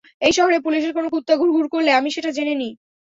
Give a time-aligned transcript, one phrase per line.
[0.21, 2.71] এই শহরে পুলিশের কোনো কুত্তা ঘুরঘুর করলে, আমি সেটা জেনে যাই।